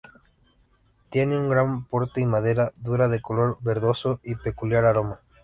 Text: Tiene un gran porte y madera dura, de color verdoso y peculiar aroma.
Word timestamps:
Tiene 1.11 1.37
un 1.37 1.47
gran 1.47 1.85
porte 1.85 2.21
y 2.21 2.25
madera 2.25 2.71
dura, 2.77 3.07
de 3.07 3.21
color 3.21 3.59
verdoso 3.61 4.19
y 4.23 4.33
peculiar 4.33 4.83
aroma. 4.85 5.19